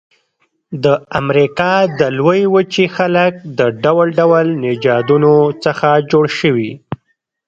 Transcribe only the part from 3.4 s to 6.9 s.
د ډول ډول نژادونو څخه جوړ شوي.